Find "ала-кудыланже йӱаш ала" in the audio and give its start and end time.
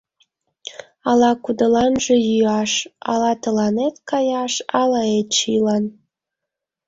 1.09-3.31